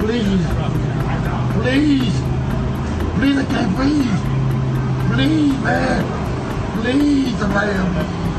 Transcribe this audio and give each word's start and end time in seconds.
Please. 0.00 0.46
Please. 1.60 2.16
Please, 3.16 3.36
I 3.36 3.44
can't 3.44 3.76
breathe. 3.76 4.18
Please, 5.12 5.58
man. 5.62 6.04
Please, 6.80 7.40
man. 7.40 8.30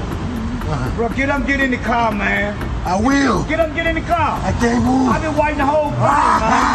Bro, 0.95 1.09
get 1.09 1.29
up, 1.29 1.45
get 1.45 1.59
in 1.59 1.71
the 1.71 1.77
car, 1.77 2.11
man. 2.11 2.55
I 2.83 2.99
will. 2.99 3.43
Get 3.43 3.59
up, 3.59 3.75
get 3.75 3.85
in 3.85 3.95
the 3.95 4.01
car. 4.01 4.39
I 4.43 4.51
can't 4.53 4.83
move. 4.83 5.09
I've 5.09 5.21
been 5.21 5.35
waiting 5.37 5.57
the 5.59 5.65
whole 5.65 5.91
time, 5.91 6.39
man. 6.41 6.71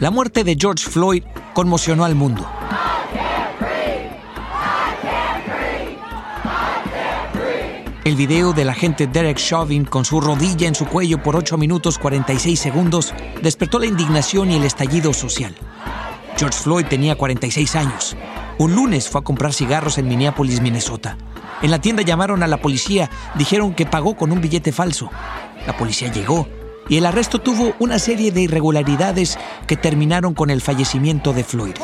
La 0.00 0.10
muerte 0.10 0.42
de 0.42 0.56
George 0.56 0.84
Floyd 0.84 1.22
conmocionó 1.52 2.04
al 2.04 2.14
mundo. 2.14 2.55
El 8.06 8.14
video 8.14 8.52
del 8.52 8.68
agente 8.68 9.08
Derek 9.08 9.36
Chauvin 9.36 9.84
con 9.84 10.04
su 10.04 10.20
rodilla 10.20 10.68
en 10.68 10.76
su 10.76 10.86
cuello 10.86 11.20
por 11.20 11.34
8 11.34 11.58
minutos 11.58 11.98
46 11.98 12.60
segundos 12.60 13.12
despertó 13.42 13.80
la 13.80 13.86
indignación 13.86 14.48
y 14.48 14.54
el 14.54 14.62
estallido 14.62 15.12
social. 15.12 15.56
George 16.36 16.56
Floyd 16.56 16.86
tenía 16.86 17.16
46 17.16 17.74
años. 17.74 18.16
Un 18.58 18.76
lunes 18.76 19.08
fue 19.08 19.22
a 19.22 19.24
comprar 19.24 19.52
cigarros 19.52 19.98
en 19.98 20.06
Minneapolis, 20.06 20.60
Minnesota. 20.60 21.18
En 21.62 21.72
la 21.72 21.80
tienda 21.80 22.04
llamaron 22.04 22.44
a 22.44 22.46
la 22.46 22.58
policía, 22.58 23.10
dijeron 23.34 23.74
que 23.74 23.86
pagó 23.86 24.16
con 24.16 24.30
un 24.30 24.40
billete 24.40 24.70
falso. 24.70 25.10
La 25.66 25.76
policía 25.76 26.12
llegó 26.12 26.46
y 26.88 26.98
el 26.98 27.06
arresto 27.06 27.40
tuvo 27.40 27.74
una 27.78 27.98
serie 27.98 28.32
de 28.32 28.42
irregularidades 28.42 29.38
que 29.66 29.76
terminaron 29.76 30.34
con 30.34 30.50
el 30.50 30.60
fallecimiento 30.60 31.32
de 31.32 31.44
Floyd. 31.44 31.74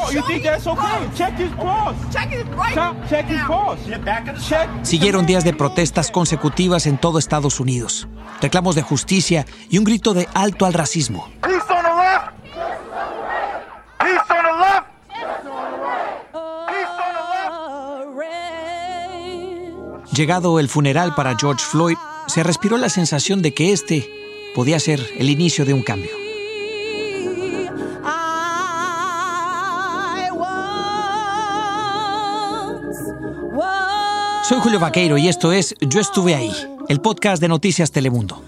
Siguieron 4.82 5.26
días 5.26 5.44
de 5.44 5.52
protestas 5.52 6.10
consecutivas 6.10 6.86
en 6.86 6.98
todo 6.98 7.18
Estados 7.18 7.60
Unidos, 7.60 8.08
reclamos 8.40 8.74
de 8.74 8.82
justicia 8.82 9.46
y 9.70 9.78
un 9.78 9.84
grito 9.84 10.14
de 10.14 10.28
alto 10.34 10.66
al 10.66 10.74
racismo. 10.74 11.28
Llegado 20.12 20.60
el 20.60 20.68
funeral 20.68 21.14
para 21.14 21.34
George 21.38 21.64
Floyd, 21.64 21.96
se 22.26 22.42
respiró 22.42 22.76
la 22.76 22.90
sensación 22.90 23.40
de 23.40 23.54
que 23.54 23.72
este 23.72 24.21
podía 24.54 24.78
ser 24.78 25.00
el 25.18 25.30
inicio 25.30 25.64
de 25.64 25.74
un 25.74 25.82
cambio. 25.82 26.10
Soy 34.44 34.58
Julio 34.60 34.80
Vaqueiro 34.80 35.16
y 35.16 35.28
esto 35.28 35.52
es 35.52 35.74
Yo 35.80 36.00
estuve 36.00 36.34
ahí, 36.34 36.52
el 36.88 37.00
podcast 37.00 37.40
de 37.40 37.48
Noticias 37.48 37.90
Telemundo. 37.90 38.42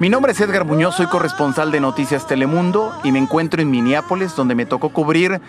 Mi 0.00 0.08
nombre 0.08 0.32
es 0.32 0.40
Edgar 0.40 0.64
Muñoz, 0.64 0.96
soy 0.96 1.06
corresponsal 1.06 1.70
de 1.70 1.80
Noticias 1.80 2.26
Telemundo 2.26 2.92
y 3.04 3.12
me 3.12 3.18
encuentro 3.18 3.62
en 3.62 3.70
Minneapolis 3.70 4.34
donde 4.34 4.54
me 4.54 4.66
tocó 4.66 4.88
cubrir 4.88 5.40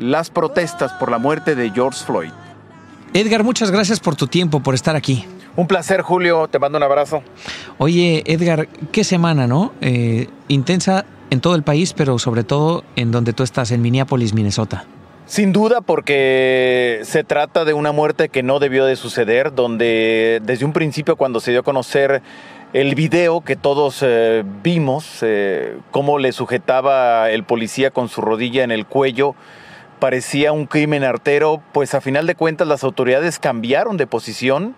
las 0.00 0.30
protestas 0.30 0.92
por 0.94 1.10
la 1.10 1.18
muerte 1.18 1.54
de 1.54 1.70
George 1.70 2.04
Floyd. 2.04 2.32
Edgar, 3.12 3.44
muchas 3.44 3.70
gracias 3.70 4.00
por 4.00 4.16
tu 4.16 4.26
tiempo, 4.26 4.60
por 4.60 4.74
estar 4.74 4.96
aquí. 4.96 5.26
Un 5.56 5.66
placer 5.66 6.02
Julio, 6.02 6.48
te 6.48 6.58
mando 6.58 6.78
un 6.78 6.84
abrazo. 6.84 7.22
Oye, 7.78 8.22
Edgar, 8.26 8.68
qué 8.92 9.04
semana, 9.04 9.46
¿no? 9.46 9.72
Eh, 9.80 10.28
intensa 10.48 11.04
en 11.30 11.40
todo 11.40 11.54
el 11.54 11.62
país, 11.62 11.92
pero 11.92 12.18
sobre 12.18 12.44
todo 12.44 12.84
en 12.96 13.10
donde 13.10 13.32
tú 13.32 13.42
estás, 13.42 13.70
en 13.72 13.82
Minneapolis, 13.82 14.32
Minnesota. 14.32 14.84
Sin 15.26 15.52
duda 15.52 15.80
porque 15.80 17.00
se 17.04 17.22
trata 17.22 17.64
de 17.64 17.72
una 17.72 17.92
muerte 17.92 18.28
que 18.28 18.42
no 18.42 18.58
debió 18.58 18.84
de 18.84 18.96
suceder, 18.96 19.54
donde 19.54 20.40
desde 20.42 20.64
un 20.64 20.72
principio 20.72 21.16
cuando 21.16 21.38
se 21.38 21.52
dio 21.52 21.60
a 21.60 21.62
conocer 21.62 22.20
el 22.72 22.94
video 22.94 23.40
que 23.40 23.56
todos 23.56 23.98
eh, 24.02 24.44
vimos, 24.62 25.18
eh, 25.22 25.76
cómo 25.90 26.18
le 26.18 26.32
sujetaba 26.32 27.30
el 27.30 27.44
policía 27.44 27.90
con 27.90 28.08
su 28.08 28.20
rodilla 28.20 28.64
en 28.64 28.70
el 28.70 28.86
cuello, 28.86 29.34
parecía 30.00 30.52
un 30.52 30.66
crimen 30.66 31.04
artero, 31.04 31.62
pues 31.72 31.94
a 31.94 32.00
final 32.00 32.26
de 32.26 32.34
cuentas 32.34 32.66
las 32.66 32.82
autoridades 32.82 33.38
cambiaron 33.38 33.96
de 33.96 34.06
posición 34.06 34.74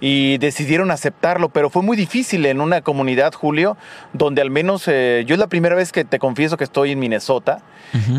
y 0.00 0.36
decidieron 0.38 0.90
aceptarlo, 0.90 1.48
pero 1.48 1.70
fue 1.70 1.82
muy 1.82 1.96
difícil 1.96 2.44
en 2.44 2.60
una 2.60 2.82
comunidad, 2.82 3.32
Julio, 3.32 3.78
donde 4.12 4.42
al 4.42 4.50
menos 4.50 4.86
eh, 4.88 5.24
yo 5.26 5.34
es 5.34 5.38
la 5.38 5.46
primera 5.46 5.74
vez 5.74 5.90
que 5.92 6.04
te 6.04 6.18
confieso 6.18 6.56
que 6.56 6.64
estoy 6.64 6.92
en 6.92 6.98
Minnesota 6.98 7.62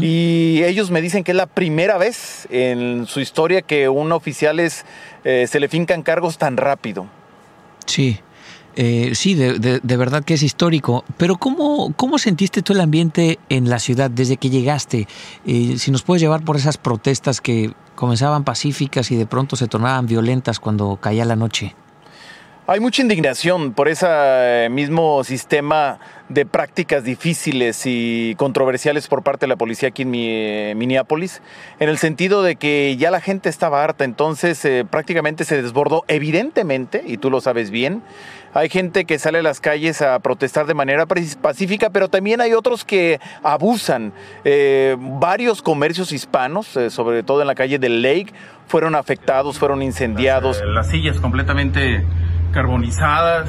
y 0.02 0.64
ellos 0.64 0.90
me 0.90 1.02
dicen 1.02 1.24
que 1.24 1.32
es 1.32 1.38
la 1.38 1.46
primera 1.46 2.00
vez 2.00 2.48
en 2.50 3.06
su 3.06 3.20
historia 3.20 3.62
que 3.62 3.90
un 3.90 4.12
oficial 4.12 4.60
es, 4.60 4.86
eh, 5.24 5.46
se 5.48 5.60
le 5.60 5.68
fincan 5.68 6.02
cargos 6.02 6.40
tan 6.40 6.58
rápido. 6.58 7.06
Sí, 7.86 8.20
eh, 8.78 9.12
sí, 9.16 9.34
de, 9.36 9.60
de- 9.60 9.98
verdad 9.98 10.24
que 10.24 10.36
es 10.36 10.44
histórico. 10.44 11.04
Pero 11.18 11.38
¿cómo, 11.38 11.92
¿cómo 11.96 12.18
sentiste 12.20 12.62
tú 12.62 12.74
el 12.74 12.80
ambiente 12.82 13.40
en 13.50 13.70
la 13.70 13.80
ciudad 13.80 14.10
desde 14.10 14.38
que 14.38 14.50
llegaste? 14.50 15.08
Eh, 15.46 15.76
si 15.78 15.92
nos 15.92 16.04
puedes 16.04 16.22
llevar 16.22 16.44
por 16.46 16.56
esas 16.56 16.78
protestas 16.78 17.42
que 17.42 17.74
comenzaban 17.96 18.44
pacíficas 18.44 19.12
y 19.12 19.16
de 19.16 19.26
pronto 19.26 19.56
se 19.56 19.68
tornaban 19.68 20.06
violentas 20.06 20.60
cuando 20.60 20.98
caía 21.02 21.26
la 21.26 21.36
noche. 21.36 21.76
Hay 22.70 22.82
mucha 22.82 23.02
indignación 23.02 23.72
por 23.72 23.88
ese 23.88 24.06
eh, 24.10 24.68
mismo 24.70 25.24
sistema 25.24 26.00
de 26.28 26.46
prácticas 26.46 27.06
difíciles 27.06 27.84
y 27.86 28.36
controversiales 28.36 29.08
por 29.08 29.24
parte 29.24 29.46
de 29.46 29.48
la 29.48 29.56
policía 29.56 29.88
aquí 29.88 30.02
en 30.02 30.14
eh, 30.14 30.74
Minneapolis, 30.76 31.42
en 31.80 31.88
el 31.88 31.98
sentido 31.98 32.44
de 32.44 32.58
que 32.58 32.98
ya 32.98 33.10
la 33.10 33.22
gente 33.22 33.48
estaba 33.48 33.86
harta, 33.86 34.04
entonces 34.04 34.66
eh, 34.66 34.86
prácticamente 34.90 35.46
se 35.46 35.62
desbordó 35.62 36.04
evidentemente, 36.10 37.04
y 37.08 37.16
tú 37.16 37.30
lo 37.30 37.40
sabes 37.40 37.72
bien, 37.72 38.04
hay 38.54 38.68
gente 38.68 39.06
que 39.06 39.18
sale 39.18 39.40
a 39.40 39.44
las 39.44 39.62
calles 39.62 40.02
a 40.02 40.20
protestar 40.20 40.66
de 40.66 40.74
manera 40.74 41.06
pacífica, 41.06 41.90
pero 41.90 42.10
también 42.10 42.42
hay 42.42 42.54
otros 42.54 42.84
que 42.84 43.20
abusan. 43.44 44.12
Eh, 44.44 44.98
varios 45.00 45.62
comercios 45.62 46.12
hispanos, 46.12 46.68
sobre 46.90 47.24
todo 47.24 47.42
en 47.42 47.48
la 47.48 47.56
calle 47.56 47.80
del 47.80 48.02
Lake, 48.02 48.34
fueron 48.68 48.96
afectados, 48.96 49.60
fueron 49.60 49.82
incendiados. 49.82 50.62
Las 50.66 50.90
sillas 50.90 51.20
completamente 51.20 52.04
carbonizadas. 52.58 53.48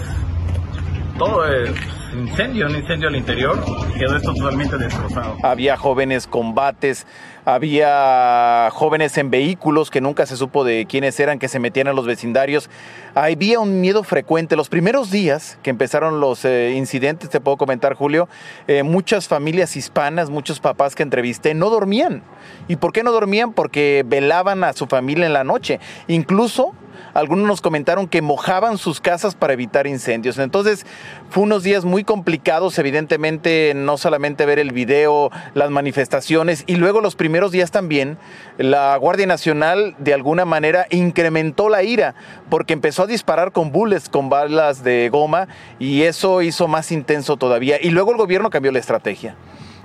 Todo 1.17 1.47
es 1.47 1.71
incendio, 2.13 2.67
un 2.67 2.77
incendio 2.77 3.09
al 3.09 3.17
interior. 3.17 3.59
Quedó 3.99 4.17
esto 4.17 4.35
totalmente 4.35 4.77
destrozado. 4.77 5.35
había 5.43 5.79
jóvenes 5.79 6.27
combates, 6.27 7.07
había 7.47 8.69
jóvenes 8.71 9.17
en 9.17 9.31
vehículos 9.31 9.91
que 9.91 10.03
nunca 10.03 10.27
se 10.27 10.37
supo 10.37 10.63
de 10.63 10.85
quiénes 10.85 11.19
eran, 11.21 11.39
que 11.39 11.49
se 11.49 11.59
metían 11.59 11.89
a 11.89 11.95
los 11.95 12.05
vecindarios. 12.05 12.69
Había 13.15 13.61
un 13.61 13.81
miedo 13.81 14.05
frecuente. 14.05 14.57
Los 14.57 14.69
primeros 14.69 15.11
días 15.11 15.59
que 15.63 15.71
empezaron 15.71 16.21
los 16.21 16.45
eh, 16.45 16.75
incidentes, 16.77 17.31
te 17.31 17.41
puedo 17.41 17.57
comentar, 17.57 17.95
Julio, 17.95 18.29
eh, 18.67 18.83
muchas 18.83 19.27
familias 19.27 19.75
hispanas, 19.75 20.29
muchos 20.29 20.61
papás 20.61 20.95
que 20.95 21.03
entrevisté 21.03 21.55
no 21.55 21.71
dormían. 21.71 22.23
¿Y 22.69 22.77
por 22.77 22.93
qué 22.93 23.03
no 23.03 23.13
dormían? 23.13 23.55
Porque 23.55 24.05
velaban 24.07 24.65
a 24.65 24.75
su 24.75 24.87
familia 24.87 25.25
en 25.25 25.33
la 25.33 25.45
noche. 25.45 25.81
Incluso 26.09 26.75
algunos 27.15 27.47
nos 27.47 27.61
comentaron 27.61 28.09
que 28.09 28.23
mojaban 28.23 28.79
sus 28.79 29.01
casas 29.01 29.35
para 29.35 29.53
evitar 29.53 29.87
incendios. 29.87 30.39
Entonces, 30.39 30.87
fue 31.31 31.43
unos 31.43 31.63
días 31.63 31.85
muy 31.85 32.05
complicados, 32.05 32.79
evidentemente, 32.79 33.73
no 33.75 33.97
solamente 33.99 34.47
ver 34.47 34.59
el 34.59 34.73
video, 34.73 35.31
las 35.55 35.71
manifestaciones, 35.71 36.65
y 36.67 36.77
luego 36.77 37.01
los 37.01 37.17
primeros 37.17 37.53
días 37.53 37.71
también, 37.71 38.19
la 38.57 38.97
Guardia 38.97 39.27
Nacional 39.27 39.95
de 39.99 40.15
alguna 40.15 40.45
manera 40.45 40.87
incrementó 40.91 41.69
la 41.69 41.83
ira, 41.83 42.15
porque 42.51 42.73
empezó 42.73 43.03
a 43.03 43.07
disparar 43.07 43.53
con 43.53 43.73
bullets, 43.73 44.09
con 44.09 44.29
balas 44.29 44.83
de 44.83 45.09
goma, 45.11 45.49
y 45.79 46.03
eso 46.03 46.43
hizo 46.43 46.69
más 46.69 46.93
intenso 46.93 47.37
todavía. 47.37 47.77
Y 47.81 47.91
luego 47.91 48.13
el 48.13 48.19
gobierno 48.19 48.51
cambió 48.51 48.73
la 48.73 48.79
estrategia. 48.79 49.37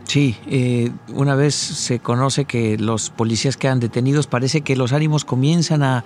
Sí, 0.06 0.35
eh, 0.47 0.91
una 1.13 1.35
vez 1.35 1.56
se 1.56 2.00
conoce 2.00 2.45
que 2.45 2.77
los 2.77 3.09
policías 3.09 3.57
quedan 3.57 3.80
detenidos, 3.80 4.27
parece 4.27 4.62
que 4.62 4.75
los 4.75 4.94
ánimos 4.94 5.25
comienzan 5.25 5.81
a, 5.81 6.04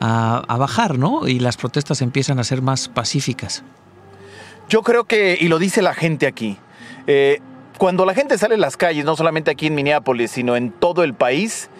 a- 0.00 0.56
bajar, 0.56 0.98
¿no? 0.98 1.28
Y 1.28 1.38
las 1.38 1.56
protestas 1.56 2.02
empiezan 2.02 2.38
a 2.38 2.44
ser 2.44 2.62
más 2.62 2.88
pacíficas. 2.88 3.62
Yo 4.68 4.82
creo 4.82 5.04
que, 5.04 5.36
y 5.40 5.48
lo 5.48 5.58
dice 5.58 5.82
la 5.82 5.94
gente 5.94 6.26
aquí, 6.26 6.56
eh, 7.06 7.40
cuando 7.78 8.04
la 8.04 8.14
gente 8.14 8.36
sale 8.38 8.54
a 8.56 8.58
las 8.58 8.76
calles, 8.76 9.04
no 9.04 9.16
solamente 9.16 9.50
aquí 9.50 9.66
en 9.66 9.74
Minneapolis, 9.74 10.30
sino 10.32 10.54
en 10.56 10.70
todo 10.70 11.02
el 11.02 11.14
país, 11.14 11.70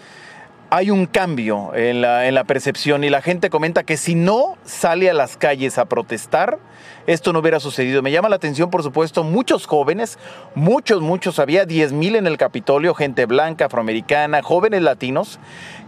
hay 0.73 0.89
un 0.89 1.05
cambio 1.05 1.75
en 1.75 1.99
la, 1.99 2.27
en 2.27 2.33
la 2.33 2.45
percepción 2.45 3.03
y 3.03 3.09
la 3.09 3.21
gente 3.21 3.49
comenta 3.49 3.83
que 3.83 3.97
si 3.97 4.15
no 4.15 4.57
sale 4.63 5.09
a 5.09 5.13
las 5.13 5.35
calles 5.35 5.77
a 5.77 5.83
protestar, 5.83 6.59
esto 7.07 7.33
no 7.33 7.39
hubiera 7.39 7.59
sucedido. 7.59 8.01
Me 8.01 8.09
llama 8.09 8.29
la 8.29 8.37
atención, 8.37 8.69
por 8.69 8.81
supuesto, 8.81 9.25
muchos 9.25 9.65
jóvenes, 9.65 10.17
muchos, 10.55 11.01
muchos, 11.01 11.39
había 11.39 11.65
10 11.65 11.91
mil 11.91 12.15
en 12.15 12.25
el 12.25 12.37
Capitolio, 12.37 12.93
gente 12.93 13.25
blanca, 13.25 13.65
afroamericana, 13.65 14.41
jóvenes 14.41 14.81
latinos, 14.81 15.39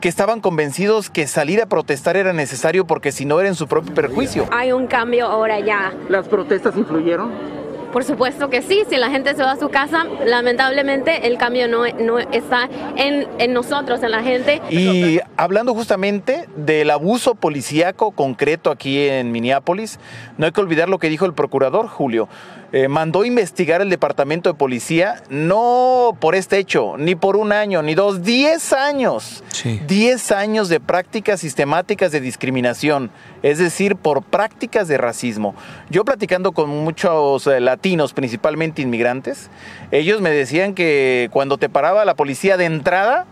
que 0.02 0.10
estaban 0.10 0.42
convencidos 0.42 1.10
que 1.10 1.28
salir 1.28 1.62
a 1.62 1.66
protestar 1.68 2.18
era 2.18 2.34
necesario 2.34 2.86
porque 2.86 3.14
si 3.14 3.24
no 3.24 3.40
era 3.40 3.48
en 3.48 3.56
su 3.56 3.68
propio 3.68 3.94
perjuicio. 3.94 4.48
Hay 4.52 4.74
un 4.74 4.88
cambio 4.88 5.28
ahora 5.28 5.62
ya. 5.62 5.94
¿Las 6.10 6.28
protestas 6.28 6.76
influyeron? 6.76 7.63
Por 7.94 8.04
supuesto 8.04 8.50
que 8.50 8.64
sí, 8.64 8.84
si 8.90 8.98
la 8.98 9.12
gente 9.12 9.36
se 9.36 9.44
va 9.44 9.52
a 9.52 9.56
su 9.60 9.70
casa, 9.70 10.06
lamentablemente 10.26 11.28
el 11.28 11.38
cambio 11.38 11.68
no, 11.68 11.86
no 11.86 12.18
está 12.18 12.68
en, 12.96 13.28
en 13.38 13.54
nosotros, 13.54 14.02
en 14.02 14.10
la 14.10 14.24
gente. 14.24 14.64
Y 14.72 15.20
hablando 15.38 15.76
justamente 15.76 16.50
del 16.56 16.90
abuso 16.90 17.36
policíaco 17.36 18.10
concreto 18.10 18.72
aquí 18.72 19.08
en 19.08 19.32
Minneapolis, 19.32 20.00
no 20.40 20.48
hay 20.48 20.52
que 20.52 20.60
olvidar 20.60 20.90
lo 20.90 20.98
que 20.98 21.08
dijo 21.08 21.28
el 21.28 21.36
procurador 21.36 21.88
Julio. 21.88 22.28
Eh, 22.76 22.88
mandó 22.88 23.24
investigar 23.24 23.82
el 23.82 23.92
departamento 23.92 24.50
de 24.50 24.56
policía, 24.56 25.22
no 25.30 26.18
por 26.20 26.34
este 26.34 26.58
hecho, 26.58 26.96
ni 26.98 27.14
por 27.14 27.38
un 27.38 27.52
año, 27.52 27.84
ni 27.84 27.94
dos, 27.94 28.24
diez 28.24 28.74
años. 28.74 29.44
Sí. 29.50 29.80
Diez 29.86 30.32
años 30.32 30.70
de 30.70 30.80
prácticas 30.80 31.42
sistemáticas 31.42 32.12
de 32.12 32.20
discriminación, 32.20 33.12
es 33.44 33.60
decir, 33.60 33.96
por 33.96 34.24
prácticas 34.24 34.88
de 34.88 34.98
racismo. 34.98 35.54
Yo 35.92 36.04
platicando 36.04 36.52
con 36.52 36.72
muchos 36.72 37.46
eh, 37.46 37.60
latinos, 37.60 38.14
principalmente 38.14 38.82
inmigrantes, 38.82 39.52
ellos 39.92 40.20
me 40.22 40.32
decían 40.32 40.74
que 40.74 41.30
cuando 41.32 41.60
te 41.60 41.70
paraba 41.70 42.06
la 42.06 42.16
policía 42.16 42.58
de 42.58 42.66
entrada, 42.66 43.28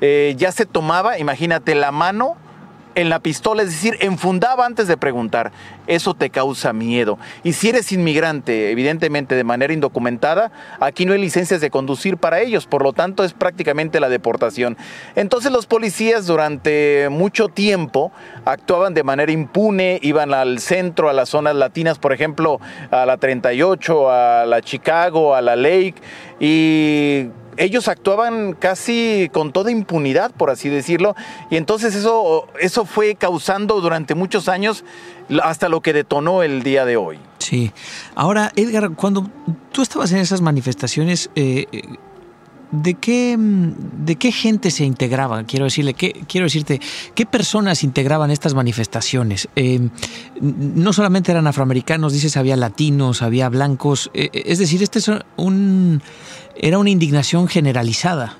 eh, 0.00 0.34
ya 0.38 0.52
se 0.52 0.64
tomaba, 0.64 1.18
imagínate, 1.18 1.74
la 1.74 1.92
mano 1.92 2.38
en 2.96 3.10
la 3.10 3.20
pistola, 3.20 3.62
es 3.62 3.70
decir, 3.70 3.96
enfundaba 4.00 4.66
antes 4.66 4.88
de 4.88 4.96
preguntar. 4.96 5.52
Eso 5.86 6.14
te 6.14 6.30
causa 6.30 6.72
miedo. 6.72 7.18
Y 7.44 7.52
si 7.52 7.68
eres 7.68 7.92
inmigrante, 7.92 8.72
evidentemente 8.72 9.36
de 9.36 9.44
manera 9.44 9.72
indocumentada, 9.72 10.50
aquí 10.80 11.06
no 11.06 11.12
hay 11.12 11.20
licencias 11.20 11.60
de 11.60 11.70
conducir 11.70 12.16
para 12.16 12.40
ellos, 12.40 12.66
por 12.66 12.82
lo 12.82 12.92
tanto 12.92 13.22
es 13.22 13.34
prácticamente 13.34 14.00
la 14.00 14.08
deportación. 14.08 14.76
Entonces 15.14 15.52
los 15.52 15.66
policías 15.66 16.26
durante 16.26 17.08
mucho 17.10 17.48
tiempo 17.48 18.12
actuaban 18.46 18.94
de 18.94 19.04
manera 19.04 19.30
impune, 19.30 20.00
iban 20.02 20.32
al 20.32 20.58
centro, 20.58 21.10
a 21.10 21.12
las 21.12 21.28
zonas 21.28 21.54
latinas, 21.54 21.98
por 21.98 22.14
ejemplo, 22.14 22.60
a 22.90 23.04
la 23.04 23.18
38, 23.18 24.10
a 24.10 24.46
la 24.46 24.62
Chicago, 24.62 25.34
a 25.34 25.42
la 25.42 25.54
Lake, 25.54 25.96
y 26.40 27.28
ellos 27.56 27.88
actuaban 27.88 28.54
casi 28.54 29.30
con 29.32 29.52
toda 29.52 29.70
impunidad, 29.70 30.30
por 30.32 30.50
así 30.50 30.68
decirlo, 30.68 31.14
y 31.50 31.56
entonces 31.56 31.94
eso, 31.94 32.48
eso 32.60 32.84
fue 32.84 33.14
causando 33.14 33.80
durante 33.80 34.14
muchos 34.14 34.48
años 34.48 34.84
hasta 35.42 35.68
lo 35.68 35.80
que 35.80 35.92
detonó 35.92 36.42
el 36.42 36.62
día 36.62 36.84
de 36.84 36.96
hoy. 36.96 37.18
Sí. 37.38 37.72
Ahora, 38.14 38.52
Edgar, 38.56 38.90
cuando 38.96 39.30
tú 39.72 39.82
estabas 39.82 40.12
en 40.12 40.18
esas 40.18 40.40
manifestaciones, 40.40 41.30
eh, 41.34 41.66
¿de, 42.70 42.94
qué, 42.94 43.36
¿de 43.38 44.16
qué 44.16 44.32
gente 44.32 44.70
se 44.70 44.84
integraba? 44.84 45.44
Quiero 45.44 45.64
decirle, 45.64 45.94
¿qué, 45.94 46.12
quiero 46.28 46.46
decirte, 46.46 46.80
¿qué 47.14 47.26
personas 47.26 47.84
integraban 47.84 48.30
estas 48.30 48.54
manifestaciones? 48.54 49.48
Eh, 49.56 49.88
no 50.40 50.92
solamente 50.92 51.32
eran 51.32 51.46
afroamericanos, 51.46 52.12
dices, 52.12 52.36
había 52.36 52.56
latinos, 52.56 53.22
había 53.22 53.48
blancos, 53.48 54.10
eh, 54.14 54.30
es 54.32 54.58
decir, 54.58 54.82
este 54.82 54.98
es 54.98 55.10
un 55.36 56.02
era 56.58 56.78
una 56.78 56.90
indignación 56.90 57.48
generalizada. 57.48 58.36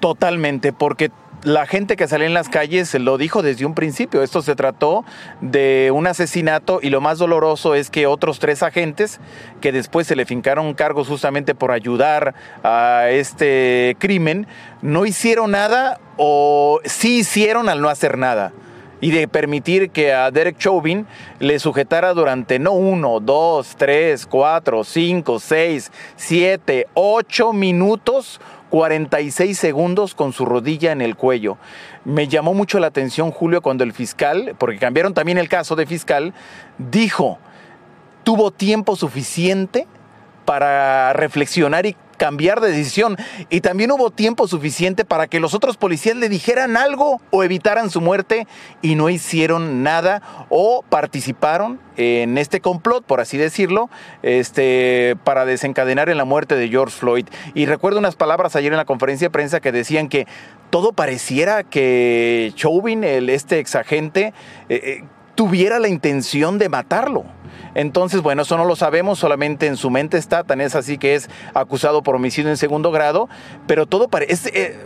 Totalmente, 0.00 0.72
porque 0.72 1.10
la 1.44 1.66
gente 1.66 1.96
que 1.96 2.06
salía 2.06 2.26
en 2.26 2.34
las 2.34 2.48
calles 2.48 2.94
lo 2.94 3.18
dijo 3.18 3.42
desde 3.42 3.66
un 3.66 3.74
principio. 3.74 4.22
Esto 4.22 4.42
se 4.42 4.54
trató 4.54 5.04
de 5.40 5.90
un 5.92 6.06
asesinato 6.06 6.78
y 6.82 6.90
lo 6.90 7.00
más 7.00 7.18
doloroso 7.18 7.74
es 7.74 7.90
que 7.90 8.06
otros 8.06 8.38
tres 8.38 8.62
agentes 8.62 9.20
que 9.60 9.72
después 9.72 10.06
se 10.06 10.16
le 10.16 10.24
fincaron 10.24 10.74
cargos 10.74 11.08
justamente 11.08 11.54
por 11.54 11.72
ayudar 11.72 12.34
a 12.62 13.08
este 13.10 13.96
crimen 13.98 14.46
no 14.82 15.04
hicieron 15.04 15.52
nada 15.52 16.00
o 16.16 16.80
sí 16.84 17.18
hicieron 17.18 17.68
al 17.68 17.80
no 17.80 17.88
hacer 17.88 18.18
nada 18.18 18.52
y 19.00 19.10
de 19.10 19.26
permitir 19.26 19.90
que 19.90 20.12
a 20.12 20.30
Derek 20.30 20.56
Chauvin 20.58 21.06
le 21.40 21.58
sujetara 21.58 22.14
durante 22.14 22.60
no 22.60 22.72
uno, 22.72 23.18
dos, 23.18 23.74
tres, 23.76 24.26
cuatro, 24.26 24.84
cinco, 24.84 25.40
seis, 25.40 25.90
siete, 26.14 26.86
ocho 26.94 27.52
minutos 27.52 28.40
46 28.72 29.58
segundos 29.58 30.14
con 30.14 30.32
su 30.32 30.46
rodilla 30.46 30.92
en 30.92 31.02
el 31.02 31.14
cuello. 31.14 31.58
Me 32.06 32.26
llamó 32.26 32.54
mucho 32.54 32.80
la 32.80 32.86
atención, 32.86 33.30
Julio, 33.30 33.60
cuando 33.60 33.84
el 33.84 33.92
fiscal, 33.92 34.56
porque 34.56 34.78
cambiaron 34.78 35.12
también 35.12 35.36
el 35.36 35.50
caso 35.50 35.76
de 35.76 35.84
fiscal, 35.84 36.32
dijo, 36.78 37.38
tuvo 38.24 38.50
tiempo 38.50 38.96
suficiente 38.96 39.86
para 40.46 41.12
reflexionar 41.12 41.84
y 41.84 41.98
cambiar 42.22 42.60
de 42.60 42.70
decisión. 42.70 43.16
Y 43.50 43.62
también 43.62 43.90
hubo 43.90 44.12
tiempo 44.12 44.46
suficiente 44.46 45.04
para 45.04 45.26
que 45.26 45.40
los 45.40 45.54
otros 45.54 45.76
policías 45.76 46.14
le 46.14 46.28
dijeran 46.28 46.76
algo 46.76 47.20
o 47.32 47.42
evitaran 47.42 47.90
su 47.90 48.00
muerte 48.00 48.46
y 48.80 48.94
no 48.94 49.10
hicieron 49.10 49.82
nada 49.82 50.46
o 50.48 50.84
participaron 50.88 51.80
en 51.96 52.38
este 52.38 52.60
complot, 52.60 53.04
por 53.04 53.20
así 53.20 53.38
decirlo, 53.38 53.90
este, 54.22 55.16
para 55.24 55.44
desencadenar 55.44 56.10
en 56.10 56.16
la 56.16 56.24
muerte 56.24 56.54
de 56.54 56.68
George 56.68 56.96
Floyd. 56.96 57.26
Y 57.54 57.66
recuerdo 57.66 57.98
unas 57.98 58.14
palabras 58.14 58.54
ayer 58.54 58.72
en 58.72 58.78
la 58.78 58.84
conferencia 58.84 59.26
de 59.26 59.32
prensa 59.32 59.58
que 59.58 59.72
decían 59.72 60.08
que 60.08 60.28
todo 60.70 60.92
pareciera 60.92 61.64
que 61.64 62.52
Chauvin, 62.54 63.02
el, 63.02 63.30
este 63.30 63.58
exagente, 63.58 64.32
eh, 64.68 64.80
eh, 64.84 65.04
tuviera 65.34 65.80
la 65.80 65.88
intención 65.88 66.60
de 66.60 66.68
matarlo. 66.68 67.24
Entonces, 67.74 68.22
bueno, 68.22 68.42
eso 68.42 68.56
no 68.56 68.64
lo 68.64 68.76
sabemos, 68.76 69.18
solamente 69.18 69.66
en 69.66 69.76
su 69.76 69.90
mente 69.90 70.18
está, 70.18 70.44
tan 70.44 70.60
es 70.60 70.74
así 70.74 70.98
que 70.98 71.14
es 71.14 71.28
acusado 71.54 72.02
por 72.02 72.16
homicidio 72.16 72.50
en 72.50 72.56
segundo 72.56 72.90
grado, 72.90 73.28
pero 73.66 73.86
todo 73.86 74.08
parece... 74.08 74.50
Eh, 74.54 74.78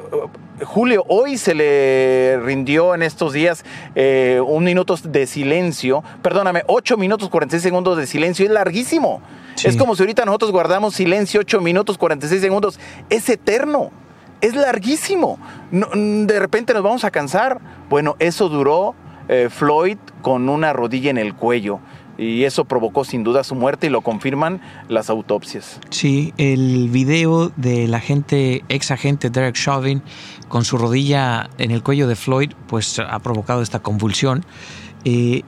Julio, 0.65 1.05
hoy 1.09 1.37
se 1.37 1.55
le 1.55 2.41
rindió 2.43 2.95
en 2.95 3.03
estos 3.03 3.35
días 3.35 3.63
eh, 3.95 4.41
un 4.47 4.65
minuto 4.65 4.97
de 4.97 5.27
silencio, 5.27 6.03
perdóname, 6.23 6.63
ocho 6.67 6.97
minutos 6.97 7.29
46 7.29 7.63
segundos 7.63 7.99
de 7.99 8.07
silencio, 8.07 8.47
es 8.47 8.51
larguísimo. 8.51 9.21
Sí. 9.57 9.69
Es 9.69 9.77
como 9.77 9.95
si 9.95 10.03
ahorita 10.03 10.25
nosotros 10.25 10.53
guardamos 10.53 10.95
silencio 10.95 11.41
ocho 11.41 11.61
minutos 11.61 11.99
46 11.99 12.41
segundos, 12.41 12.81
es 13.11 13.29
eterno. 13.29 13.91
Es 14.41 14.55
larguísimo. 14.55 15.39
No, 15.71 15.89
de 15.95 16.39
repente 16.39 16.75
nos 16.75 16.83
vamos 16.83 17.05
a 17.05 17.11
cansar. 17.11 17.59
Bueno, 17.89 18.17
eso 18.19 18.49
duró 18.49 18.95
eh, 19.29 19.49
Floyd 19.51 19.99
con 20.23 20.49
una 20.49 20.73
rodilla 20.73 21.11
en 21.11 21.19
el 21.19 21.35
cuello 21.35 21.81
y 22.19 22.45
eso 22.45 22.65
provocó 22.65 23.05
sin 23.05 23.25
duda 23.25 23.45
su 23.45 23.55
muerte 23.55 23.87
y 23.87 23.91
lo 23.91 24.01
confirman 24.01 24.61
las 24.89 25.11
autopsias. 25.11 25.81
Sí, 25.91 26.33
el 26.39 26.89
video 26.89 27.53
del 27.57 27.95
agente, 27.95 28.65
ex 28.69 28.91
agente 28.91 29.31
Derek 29.31 29.55
Chauvin 29.55 30.03
con 30.49 30.65
su 30.65 30.79
rodilla 30.79 31.51
en 31.59 31.71
el 31.71 31.83
cuello 31.83 32.09
de 32.09 32.17
Floyd, 32.17 32.53
pues 32.69 32.99
ha 32.99 33.19
provocado 33.19 33.63
esta 33.63 33.81
convulsión. 33.81 34.45
Eh, 35.05 35.43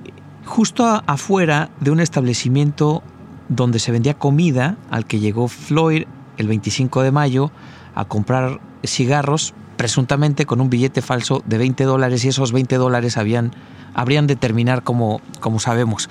justo 0.44 0.84
afuera 1.06 1.70
de 1.80 1.90
un 1.90 2.00
establecimiento 2.00 3.02
donde 3.48 3.78
se 3.78 3.92
vendía 3.92 4.14
comida 4.14 4.76
al 4.90 5.06
que 5.06 5.20
llegó 5.20 5.48
Floyd 5.48 6.04
el 6.36 6.48
25 6.48 7.02
de 7.02 7.12
mayo 7.12 7.50
a 7.94 8.04
comprar 8.04 8.60
cigarros, 8.84 9.54
presuntamente 9.76 10.46
con 10.46 10.60
un 10.60 10.70
billete 10.70 11.02
falso 11.02 11.42
de 11.46 11.58
20 11.58 11.84
dólares 11.84 12.24
y 12.24 12.28
esos 12.28 12.52
20 12.52 12.76
dólares 12.76 13.16
habían, 13.16 13.52
habrían 13.94 14.26
de 14.26 14.36
terminar 14.36 14.82
como, 14.82 15.20
como 15.40 15.58
sabemos. 15.58 16.08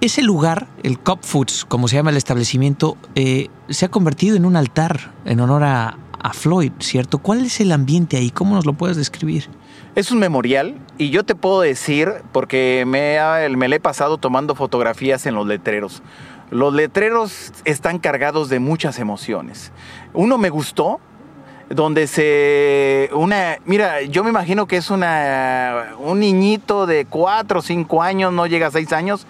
Ese 0.00 0.22
lugar, 0.22 0.68
el 0.84 1.00
Cop 1.00 1.24
Foods, 1.24 1.64
como 1.64 1.88
se 1.88 1.96
llama 1.96 2.10
el 2.10 2.16
establecimiento, 2.16 2.96
eh, 3.16 3.48
se 3.68 3.84
ha 3.84 3.88
convertido 3.88 4.36
en 4.36 4.44
un 4.44 4.54
altar 4.54 5.10
en 5.24 5.40
honor 5.40 5.64
a, 5.64 5.96
Floyd, 6.34 6.72
¿cierto? 6.80 7.18
¿Cuál 7.18 7.46
es 7.46 7.58
el 7.60 7.72
ambiente 7.72 8.18
ahí? 8.18 8.30
¿Cómo 8.30 8.54
nos 8.54 8.66
lo 8.66 8.74
puedes 8.74 8.98
describir? 8.98 9.48
Es 9.94 10.10
un 10.10 10.18
memorial 10.18 10.74
y 10.98 11.08
yo 11.08 11.24
te 11.24 11.34
puedo 11.34 11.62
decir, 11.62 12.12
porque 12.32 12.84
me, 12.86 13.18
me 13.56 13.66
le 13.66 13.76
he 13.76 13.80
pasado 13.80 14.18
tomando 14.18 14.54
fotografías 14.54 15.24
en 15.24 15.34
los 15.34 15.46
letreros. 15.46 16.02
Los 16.50 16.74
letreros 16.74 17.52
están 17.64 17.98
cargados 17.98 18.50
de 18.50 18.58
muchas 18.58 18.98
emociones. 18.98 19.72
Uno 20.12 20.36
me 20.36 20.50
gustó, 20.50 21.00
donde 21.70 22.06
se 22.06 23.08
una 23.14 23.56
mira 23.64 24.02
yo 24.02 24.22
me 24.22 24.30
imagino 24.30 24.66
que 24.66 24.76
es 24.76 24.90
una 24.90 25.94
un 25.98 26.20
niñito 26.20 26.86
de 26.86 27.04
cuatro 27.04 27.60
o 27.60 27.62
cinco 27.62 28.02
años 28.02 28.32
no 28.32 28.46
llega 28.46 28.68
a 28.68 28.70
seis 28.70 28.90
años 28.92 29.26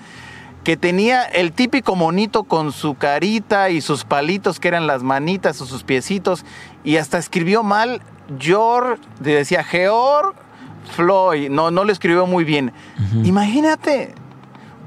que 0.68 0.76
tenía 0.76 1.22
el 1.22 1.52
típico 1.52 1.96
monito 1.96 2.44
con 2.44 2.72
su 2.72 2.94
carita 2.94 3.70
y 3.70 3.80
sus 3.80 4.04
palitos 4.04 4.60
que 4.60 4.68
eran 4.68 4.86
las 4.86 5.02
manitas 5.02 5.62
o 5.62 5.64
sus 5.64 5.82
piecitos 5.82 6.44
y 6.84 6.98
hasta 6.98 7.16
escribió 7.16 7.62
mal 7.62 8.02
George 8.38 9.00
decía 9.18 9.64
George 9.64 10.38
Floyd 10.94 11.48
no 11.48 11.70
no 11.70 11.84
lo 11.84 11.90
escribió 11.90 12.26
muy 12.26 12.44
bien 12.44 12.74
uh 12.98 13.00
-huh. 13.00 13.26
imagínate 13.26 14.14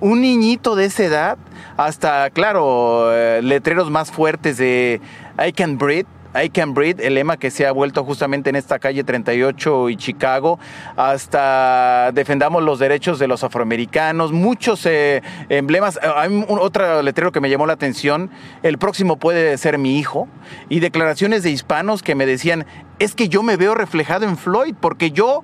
un 0.02 0.22
niñito 0.22 0.76
de 0.76 0.86
esa 0.86 1.04
edad 1.04 1.38
hasta 1.78 2.30
claro 2.30 3.12
eh, 3.12 3.42
letreros 3.42 3.90
más 3.90 4.12
fuertes 4.12 4.58
de 4.58 5.02
I 5.44 5.52
can 5.52 5.80
breathe 5.80 6.06
I 6.34 6.50
Can 6.50 6.74
Breathe, 6.74 7.06
el 7.06 7.16
lema 7.16 7.38
que 7.38 7.52
se 7.52 7.68
ha 7.68 7.72
vuelto 7.72 8.04
justamente 8.04 8.50
en 8.50 8.56
esta 8.56 8.80
calle 8.80 9.04
38 9.04 9.90
y 9.90 9.98
Chicago, 9.98 10.60
hasta 10.96 12.12
defendamos 12.14 12.64
los 12.64 12.80
derechos 12.80 13.20
de 13.20 13.28
los 13.28 13.44
afroamericanos, 13.44 14.32
muchos 14.32 14.86
eh, 14.86 15.22
emblemas. 15.50 16.00
Hay 16.16 16.30
un, 16.30 16.46
otro 16.60 17.02
letrero 17.02 17.32
que 17.32 17.42
me 17.42 17.50
llamó 17.50 17.66
la 17.66 17.74
atención, 17.74 18.30
el 18.64 18.78
próximo 18.78 19.18
puede 19.18 19.58
ser 19.58 19.78
mi 19.78 20.00
hijo, 20.00 20.28
y 20.70 20.80
declaraciones 20.80 21.44
de 21.44 21.52
hispanos 21.52 22.04
que 22.04 22.16
me 22.16 22.26
decían, 22.26 22.66
es 23.00 23.16
que 23.16 23.30
yo 23.30 23.44
me 23.44 23.58
veo 23.58 23.76
reflejado 23.76 24.26
en 24.26 24.38
Floyd, 24.38 24.76
porque 24.80 25.12
yo 25.12 25.44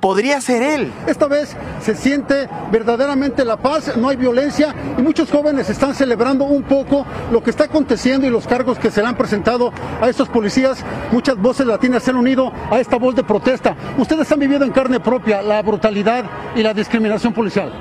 podría 0.00 0.40
ser 0.40 0.62
él. 0.62 0.92
Esta 1.06 1.26
vez 1.26 1.56
se 1.80 1.94
siente 1.94 2.48
verdaderamente 2.70 3.44
la 3.44 3.56
paz, 3.56 3.96
no 3.96 4.08
hay 4.08 4.16
violencia 4.16 4.74
y 4.96 5.02
muchos 5.02 5.30
jóvenes 5.30 5.68
están 5.70 5.94
celebrando 5.94 6.44
un 6.44 6.62
poco 6.62 7.06
lo 7.30 7.42
que 7.42 7.50
está 7.50 7.64
aconteciendo 7.64 8.26
y 8.26 8.30
los 8.30 8.46
cargos 8.46 8.78
que 8.78 8.90
se 8.90 9.02
le 9.02 9.08
han 9.08 9.16
presentado 9.16 9.72
a 10.00 10.08
estos 10.08 10.28
policías. 10.28 10.84
Muchas 11.12 11.36
voces 11.36 11.66
latinas 11.66 12.02
se 12.02 12.10
han 12.10 12.16
unido 12.16 12.52
a 12.70 12.80
esta 12.80 12.96
voz 12.96 13.14
de 13.14 13.24
protesta. 13.24 13.76
Ustedes 13.96 14.30
han 14.30 14.38
vivido 14.38 14.64
en 14.64 14.72
carne 14.72 15.00
propia 15.00 15.42
la 15.42 15.62
brutalidad 15.62 16.24
y 16.54 16.62
la 16.62 16.74
discriminación 16.74 17.32
policial. 17.32 17.72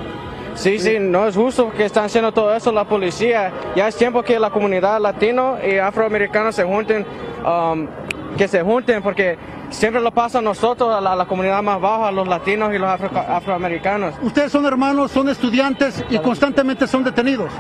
Sí, 0.56 0.80
sí, 0.80 0.98
no 1.00 1.28
es 1.28 1.36
justo 1.36 1.72
que 1.72 1.86
están 1.86 2.06
haciendo 2.06 2.32
todo 2.32 2.56
eso 2.56 2.72
la 2.72 2.86
policía. 2.86 3.52
Ya 3.76 3.88
es 3.88 3.96
tiempo 3.96 4.24
que 4.24 4.40
la 4.40 4.50
comunidad 4.50 5.00
latino 5.00 5.58
y 5.64 5.78
afroamericana 5.78 6.52
se 6.52 6.64
junten, 6.64 7.06
um, 7.46 7.86
que 8.36 8.48
se 8.48 8.64
junten, 8.64 9.04
porque 9.04 9.38
siempre 9.70 10.02
lo 10.02 10.12
pasa 10.12 10.40
a 10.40 10.42
nosotros, 10.42 10.94
a 10.94 11.16
la, 11.16 11.26
comunidad 11.26 11.62
más 11.64 11.80
baja, 11.80 12.08
a 12.08 12.12
los 12.12 12.28
latinos 12.28 12.74
y 12.74 12.78
los 12.78 12.90
afroamericanos. 12.90 14.16
Ustedes 14.22 14.52
son 14.52 14.66
hermanos, 14.66 15.12
son 15.12 15.30
estudiantes 15.30 16.04
y 16.10 16.18
constantemente 16.20 16.88
son 16.88 17.04
detenidos. 17.04 17.52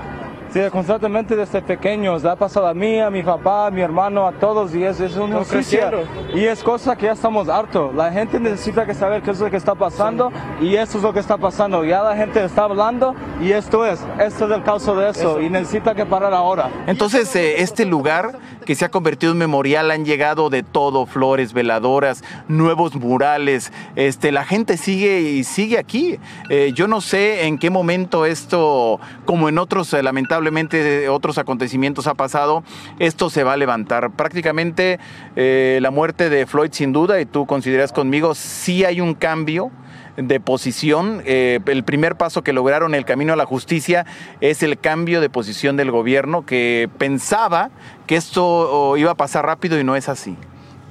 Sí, 0.49 0.61
constantemente 0.71 1.35
desde 1.35 1.61
pequeños. 1.61 2.23
Ha 2.23 2.35
pasado 2.35 2.67
a 2.67 2.73
mí, 2.73 2.99
a 2.99 3.09
mi 3.09 3.21
papá, 3.21 3.67
a 3.67 3.71
mi 3.71 3.81
hermano, 3.81 4.25
a 4.25 4.31
todos 4.31 4.73
y 4.73 4.83
es, 4.83 4.99
es 4.99 5.15
una 5.17 5.39
justicia. 5.39 5.91
Y 6.33 6.45
es 6.45 6.63
cosa 6.63 6.95
que 6.95 7.07
ya 7.07 7.11
estamos 7.11 7.49
hartos. 7.49 7.93
La 7.93 8.11
gente 8.11 8.39
necesita 8.39 8.85
que 8.85 8.93
saber 8.93 9.21
qué 9.21 9.31
es 9.31 9.39
lo 9.39 9.49
que 9.49 9.57
está 9.57 9.75
pasando 9.75 10.31
y 10.61 10.75
esto 10.75 10.97
es 10.97 11.03
lo 11.03 11.13
que 11.13 11.19
está 11.19 11.37
pasando. 11.37 11.83
Ya 11.83 12.01
la 12.01 12.15
gente 12.15 12.43
está 12.43 12.63
hablando 12.63 13.13
y 13.41 13.51
esto 13.51 13.85
es, 13.85 13.99
esto 14.19 14.45
es 14.45 14.51
el 14.51 14.63
caso 14.63 14.95
de 14.95 15.09
eso, 15.09 15.41
y 15.41 15.49
necesita 15.49 15.93
que 15.93 16.05
parar 16.05 16.33
ahora. 16.33 16.69
Entonces, 16.87 17.35
eh, 17.35 17.61
este 17.61 17.85
lugar 17.85 18.39
que 18.67 18.75
se 18.75 18.83
ha 18.83 18.91
convertido 18.91 19.31
en 19.31 19.37
memorial 19.37 19.91
han 19.91 20.03
llegado 20.03 20.49
de 20.49 20.61
todo, 20.61 21.05
flores, 21.05 21.53
veladoras, 21.53 22.21
nuevos 22.49 22.95
murales. 22.95 23.71
Este, 23.95 24.33
la 24.33 24.43
gente 24.43 24.75
sigue 24.75 25.21
y 25.21 25.45
sigue 25.45 25.77
aquí. 25.77 26.19
Eh, 26.49 26.73
yo 26.75 26.89
no 26.89 26.99
sé 26.99 27.45
en 27.45 27.59
qué 27.59 27.69
momento 27.69 28.25
esto, 28.25 28.99
como 29.23 29.47
en 29.47 29.57
otros, 29.57 29.93
eh, 29.93 30.03
lamentablemente, 30.03 31.07
otros 31.07 31.37
acontecimientos 31.37 32.07
ha 32.07 32.15
pasado, 32.15 32.65
esto 32.99 33.29
se 33.29 33.45
va 33.45 33.53
a 33.53 33.57
levantar. 33.57 34.11
Prácticamente 34.11 34.99
eh, 35.37 35.79
la 35.81 35.89
muerte 35.89 36.29
de 36.29 36.45
Floyd 36.45 36.71
sin 36.73 36.91
duda, 36.91 37.21
y 37.21 37.25
tú 37.25 37.45
consideras 37.45 37.93
conmigo, 37.93 38.35
sí 38.35 38.83
hay 38.83 38.99
un 38.99 39.13
cambio 39.13 39.71
de 40.17 40.39
posición. 40.39 41.21
Eh, 41.25 41.59
el 41.67 41.83
primer 41.83 42.15
paso 42.15 42.43
que 42.43 42.53
lograron 42.53 42.95
el 42.95 43.05
camino 43.05 43.33
a 43.33 43.35
la 43.35 43.45
justicia 43.45 44.05
es 44.41 44.63
el 44.63 44.77
cambio 44.79 45.21
de 45.21 45.29
posición 45.29 45.77
del 45.77 45.91
gobierno 45.91 46.45
que 46.45 46.89
pensaba 46.97 47.69
que 48.05 48.15
esto 48.15 48.97
iba 48.97 49.11
a 49.11 49.15
pasar 49.15 49.45
rápido 49.45 49.79
y 49.79 49.83
no 49.83 49.95
es 49.95 50.09
así. 50.09 50.35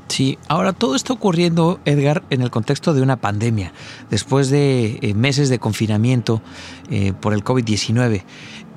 Sí, 0.09 0.39
ahora 0.49 0.73
todo 0.73 0.95
está 0.95 1.13
ocurriendo, 1.13 1.81
Edgar, 1.85 2.23
en 2.31 2.41
el 2.41 2.51
contexto 2.51 2.95
de 2.95 3.03
una 3.03 3.17
pandemia, 3.17 3.73
después 4.09 4.51
de 4.51 5.01
eh, 5.03 5.15
meses 5.15 5.49
de 5.49 5.59
confinamiento 5.59 6.41
por 7.21 7.35
el 7.35 7.43
COVID-19. 7.43 8.23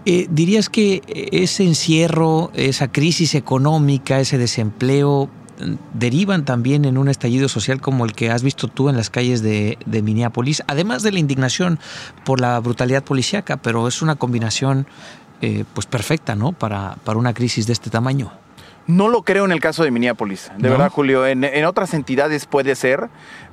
Eh, 0.06 0.28
¿Dirías 0.32 0.70
que 0.70 1.04
ese 1.32 1.64
encierro, 1.66 2.52
esa 2.56 2.92
crisis 2.92 3.36
económica, 3.36 4.20
ese 4.20 4.40
desempleo, 4.40 5.30
derivan 5.94 6.46
también 6.46 6.86
en 6.86 6.98
un 6.98 7.10
estallido 7.10 7.50
social 7.50 7.82
como 7.82 8.06
el 8.06 8.14
que 8.14 8.32
has 8.32 8.44
visto 8.44 8.68
tú 8.68 8.90
en 8.90 8.98
las 8.98 9.10
calles 9.10 9.42
de, 9.42 9.78
Minneapolis, 9.86 10.64
además 10.68 11.04
de 11.04 11.12
la 11.12 11.20
indignación 11.20 11.80
por 12.24 12.40
la 12.40 12.60
brutalidad 12.60 13.04
policíaca, 13.04 13.58
pero 13.58 13.88
es 13.88 14.02
una 14.02 14.16
combinación 14.16 14.88
eh, 15.42 15.64
pues 15.74 15.86
perfecta, 15.88 16.36
¿no? 16.36 16.52
Para, 16.52 16.98
para 17.04 17.20
una 17.20 17.34
crisis 17.34 17.68
de 17.68 17.74
este 17.74 17.90
tamaño. 17.90 18.32
No 18.88 19.08
lo 19.08 19.22
creo 19.22 19.46
en 19.46 19.52
el 19.52 19.60
caso 19.60 19.84
de 19.84 19.92
Minneapolis, 19.92 20.52
de 20.58 20.68
verdad, 20.68 20.90
Julio. 20.90 21.28
En, 21.28 21.44
en, 21.44 21.66
otras 21.66 21.94
entidades 21.94 22.48
puede 22.48 22.74
ser, 22.74 23.10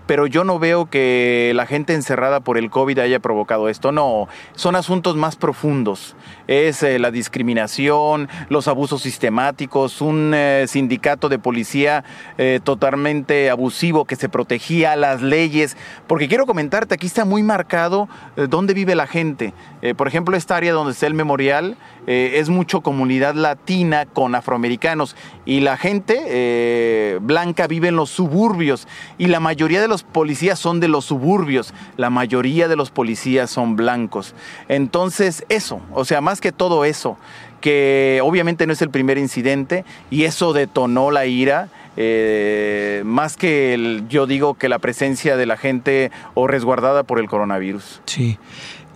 pero 0.06 0.26
yo 0.26 0.44
no 0.44 0.58
veo 0.58 0.86
que 0.86 1.52
la 1.54 1.66
gente 1.66 1.92
encerrada 1.92 2.40
por 2.40 2.56
el 2.56 2.70
COVID 2.70 2.98
haya 3.00 3.20
provocado 3.20 3.68
esto. 3.68 3.92
No, 3.92 4.28
son 4.54 4.76
asuntos 4.76 5.14
más 5.16 5.36
profundos. 5.36 6.16
Es 6.46 6.82
eh, 6.82 6.98
la 6.98 7.10
discriminación, 7.10 8.28
los 8.48 8.68
abusos 8.68 9.02
sistemáticos, 9.02 10.00
un 10.00 10.32
eh, 10.34 10.66
sindicato 10.68 11.28
de 11.28 11.38
policía 11.38 12.04
eh, 12.38 12.60
totalmente 12.62 13.50
abusivo 13.50 14.04
que 14.04 14.16
se 14.16 14.28
protegía 14.28 14.96
las 14.96 15.22
leyes. 15.22 15.76
Porque 16.06 16.28
quiero 16.28 16.46
comentarte, 16.46 16.94
aquí 16.94 17.06
está 17.06 17.24
muy 17.24 17.42
marcado 17.42 18.08
dónde 18.48 18.74
vive 18.74 18.94
la 18.94 19.06
gente. 19.06 19.52
por 19.96 20.08
ejemplo, 20.08 20.36
esta 20.36 20.56
área 20.56 20.72
donde 20.72 20.92
está 20.92 21.06
el 21.06 21.14
memorial 21.14 21.76
es 22.06 22.48
mucho 22.48 22.80
comunidad 22.80 23.34
latina 23.34 24.06
con 24.06 24.34
afroamericanos 24.34 25.16
y 25.44 25.60
la 25.60 25.76
gente 25.76 27.18
blanca 27.20 27.66
vive 27.66 27.88
en 27.88 27.96
los 27.96 28.10
suburbios 28.10 28.86
y 29.18 29.26
la 29.26 29.40
mayoría 29.40 29.80
de 29.80 29.88
los 29.88 30.02
policías 30.02 30.58
son 30.58 30.80
de 30.80 30.88
los 30.88 31.04
suburbios, 31.06 31.74
la 31.96 32.10
mayoría 32.10 32.68
de 32.68 32.76
los 32.76 32.90
policías 32.90 33.50
son 33.50 33.76
blancos. 33.76 34.34
Entonces, 34.68 35.44
eso, 35.48 35.80
o 35.92 36.04
sea, 36.04 36.20
más 36.20 36.35
que 36.40 36.52
todo 36.52 36.84
eso, 36.84 37.16
que 37.60 38.20
obviamente 38.22 38.66
no 38.66 38.72
es 38.72 38.82
el 38.82 38.90
primer 38.90 39.18
incidente 39.18 39.84
y 40.10 40.24
eso 40.24 40.52
detonó 40.52 41.10
la 41.10 41.26
ira. 41.26 41.68
Eh, 41.96 43.02
más 43.06 43.36
que 43.36 44.02
yo 44.08 44.26
digo 44.26 44.54
que 44.54 44.68
la 44.68 44.78
presencia 44.78 45.36
de 45.36 45.46
la 45.46 45.56
gente 45.56 46.10
o 46.34 46.46
resguardada 46.46 47.02
por 47.04 47.18
el 47.18 47.28
coronavirus. 47.28 48.02
Sí. 48.04 48.38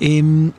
Em, 0.01 0.53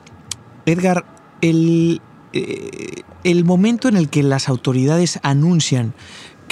Edgar, 0.66 1.04
el, 1.40 2.00
eh, 2.32 3.02
el 3.24 3.44
momento 3.44 3.88
en 3.88 3.96
el 3.96 4.08
que 4.08 4.22
las 4.22 4.48
autoridades 4.48 5.20
anuncian 5.22 5.94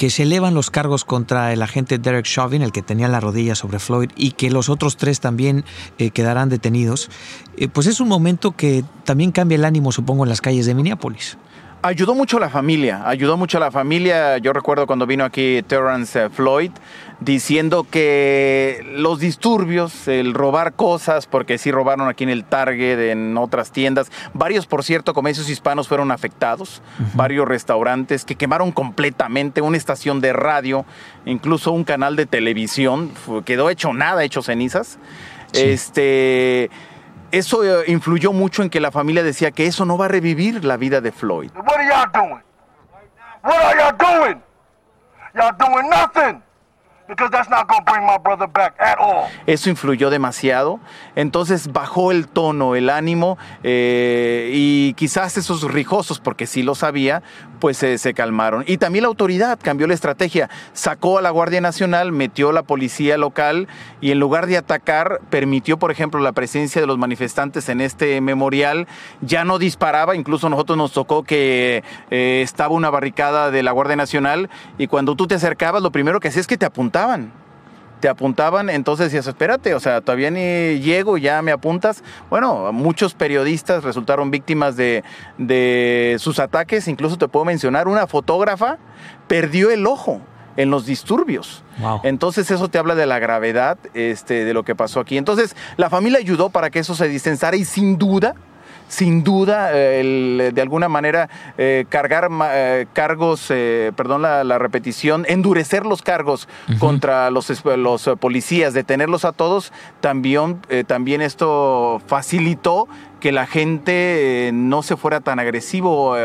que 0.01 0.09
se 0.09 0.23
elevan 0.23 0.55
los 0.55 0.71
cargos 0.71 1.05
contra 1.05 1.53
el 1.53 1.61
agente 1.61 1.99
Derek 1.99 2.25
Chauvin, 2.25 2.63
el 2.63 2.71
que 2.71 2.81
tenía 2.81 3.07
la 3.07 3.19
rodilla 3.19 3.53
sobre 3.53 3.77
Floyd, 3.77 4.09
y 4.15 4.31
que 4.31 4.49
los 4.49 4.67
otros 4.67 4.97
tres 4.97 5.19
también 5.19 5.63
eh, 5.99 6.09
quedarán 6.09 6.49
detenidos, 6.49 7.11
eh, 7.55 7.67
pues 7.67 7.85
es 7.85 7.99
un 7.99 8.07
momento 8.07 8.53
que 8.53 8.83
también 9.03 9.31
cambia 9.31 9.57
el 9.57 9.63
ánimo, 9.63 9.91
supongo, 9.91 10.23
en 10.23 10.29
las 10.29 10.41
calles 10.41 10.65
de 10.65 10.73
Minneapolis 10.73 11.37
ayudó 11.83 12.15
mucho 12.15 12.37
a 12.37 12.39
la 12.39 12.49
familia, 12.49 13.07
ayudó 13.07 13.37
mucho 13.37 13.57
a 13.57 13.59
la 13.59 13.71
familia. 13.71 14.37
Yo 14.37 14.53
recuerdo 14.53 14.87
cuando 14.87 15.05
vino 15.05 15.23
aquí 15.23 15.63
Terrence 15.67 16.29
Floyd 16.29 16.71
diciendo 17.19 17.85
que 17.89 18.83
los 18.95 19.19
disturbios, 19.19 20.07
el 20.07 20.33
robar 20.33 20.73
cosas, 20.73 21.27
porque 21.27 21.57
sí 21.57 21.71
robaron 21.71 22.07
aquí 22.07 22.23
en 22.23 22.29
el 22.29 22.43
Target, 22.43 23.11
en 23.11 23.37
otras 23.37 23.71
tiendas, 23.71 24.11
varios, 24.33 24.65
por 24.65 24.83
cierto, 24.83 25.13
comercios 25.13 25.49
hispanos 25.49 25.87
fueron 25.87 26.11
afectados, 26.11 26.81
varios 27.13 27.47
restaurantes 27.47 28.25
que 28.25 28.35
quemaron 28.35 28.71
completamente, 28.71 29.61
una 29.61 29.77
estación 29.77 30.19
de 30.19 30.33
radio, 30.33 30.85
incluso 31.25 31.71
un 31.71 31.83
canal 31.83 32.15
de 32.15 32.25
televisión, 32.25 33.11
quedó 33.45 33.69
hecho 33.69 33.93
nada, 33.93 34.23
hecho 34.23 34.41
cenizas. 34.41 34.97
Este 35.53 36.71
eso 37.31 37.63
eh, 37.63 37.85
influyó 37.87 38.33
mucho 38.33 38.61
en 38.63 38.69
que 38.69 38.79
la 38.79 38.91
familia 38.91 39.23
decía 39.23 39.51
que 39.51 39.65
eso 39.65 39.85
no 39.85 39.97
va 39.97 40.05
a 40.05 40.07
revivir 40.09 40.63
la 40.63 40.77
vida 40.77 41.01
de 41.01 41.11
Floyd. 41.11 41.51
What 41.55 41.75
are 41.75 41.85
y'all 41.85 42.11
doing? 42.13 42.43
What 43.43 43.55
are 43.55 43.79
y'all 43.79 43.97
doing? 43.97 44.41
Y'all 45.33 45.55
doing 45.57 45.89
nothing. 45.89 46.43
Eso 49.45 49.69
influyó 49.69 50.09
demasiado. 50.09 50.79
Entonces 51.15 51.71
bajó 51.71 52.11
el 52.11 52.27
tono, 52.27 52.75
el 52.75 52.89
ánimo 52.89 53.37
eh, 53.63 54.51
y 54.53 54.93
quizás 54.93 55.37
esos 55.37 55.63
rijosos, 55.71 56.19
porque 56.19 56.47
sí 56.47 56.63
lo 56.63 56.75
sabía, 56.75 57.21
pues 57.59 57.77
se 57.77 58.13
calmaron. 58.13 58.63
Y 58.67 58.77
también 58.77 59.03
la 59.03 59.09
autoridad 59.09 59.59
cambió 59.61 59.87
la 59.87 59.93
estrategia. 59.93 60.49
Sacó 60.73 61.17
a 61.17 61.21
la 61.21 61.29
Guardia 61.29 61.61
Nacional, 61.61 62.11
metió 62.11 62.51
la 62.51 62.63
policía 62.63 63.17
local 63.17 63.67
y 64.01 64.11
en 64.11 64.19
lugar 64.19 64.47
de 64.47 64.57
atacar, 64.57 65.21
permitió, 65.29 65.77
por 65.77 65.91
ejemplo, 65.91 66.19
la 66.19 66.31
presencia 66.31 66.81
de 66.81 66.87
los 66.87 66.97
manifestantes 66.97 67.69
en 67.69 67.81
este 67.81 68.19
memorial. 68.21 68.87
Ya 69.21 69.45
no 69.45 69.59
disparaba, 69.59 70.15
incluso 70.15 70.47
a 70.47 70.49
nosotros 70.49 70.77
nos 70.77 70.91
tocó 70.91 71.23
que 71.23 71.83
eh, 72.09 72.41
estaba 72.43 72.73
una 72.73 72.89
barricada 72.89 73.51
de 73.51 73.63
la 73.63 73.71
Guardia 73.71 73.95
Nacional 73.95 74.49
y 74.77 74.87
cuando 74.87 75.15
tú 75.15 75.27
te 75.27 75.35
acercabas, 75.35 75.81
lo 75.81 75.91
primero 75.91 76.19
que 76.19 76.29
hacía 76.29 76.41
es 76.41 76.47
que 76.47 76.57
te 76.57 76.65
apuntaban 77.01 77.41
te 78.01 78.09
apuntaban, 78.09 78.69
entonces 78.69 79.05
decías, 79.05 79.27
espérate, 79.27 79.73
o 79.75 79.79
sea, 79.79 80.01
todavía 80.01 80.31
ni 80.31 80.79
llego, 80.79 81.17
ya 81.17 81.41
me 81.41 81.51
apuntas. 81.51 82.03
Bueno, 82.29 82.73
muchos 82.73 83.13
periodistas 83.13 83.83
resultaron 83.83 84.31
víctimas 84.31 84.75
de, 84.75 86.17
sus 86.19 86.39
ataques, 86.39 86.87
incluso 86.87 87.17
te 87.17 87.27
puedo 87.27 87.45
mencionar, 87.45 87.87
una 87.87 88.07
fotógrafa 88.07 88.79
perdió 89.27 89.69
el 89.69 89.85
ojo 89.85 90.19
en 90.57 90.69
los 90.71 90.85
disturbios. 90.85 91.63
Entonces 92.03 92.51
eso 92.51 92.67
te 92.67 92.77
habla 92.77 92.95
de 92.95 93.05
la 93.05 93.19
gravedad 93.19 93.77
este, 93.93 94.43
de 94.43 94.53
lo 94.53 94.63
que 94.63 94.75
pasó 94.75 94.99
aquí. 94.99 95.17
Entonces 95.17 95.55
la 95.77 95.89
familia 95.89 96.19
ayudó 96.19 96.49
para 96.49 96.69
que 96.71 96.79
eso 96.79 96.95
se 96.95 97.07
distensara 97.07 97.55
y 97.55 97.63
sin 97.63 97.97
duda 97.97 98.35
sin 98.91 99.23
duda, 99.23 99.71
de 99.71 100.61
alguna 100.61 100.89
manera, 100.89 101.29
eh, 101.57 101.85
cargar 101.87 102.29
eh, 102.51 102.87
cargos, 102.91 103.47
eh, 103.49 103.93
perdón 103.95 104.21
la, 104.21 104.59
repetición, 104.59 105.25
endurecer 105.29 105.85
los 105.85 106.01
cargos 106.01 106.49
contra 106.77 107.31
los, 107.31 107.63
los 107.65 108.09
policías, 108.19 108.73
detenerlos 108.73 109.23
a 109.23 109.31
todos, 109.31 109.71
también, 110.01 110.59
también 110.87 111.21
esto 111.21 112.01
facilitó 112.05 112.89
que 113.21 113.31
la 113.31 113.47
gente 113.47 114.51
no 114.53 114.83
se 114.83 114.97
fuera 114.97 115.21
tan 115.21 115.39
agresivo 115.39 116.17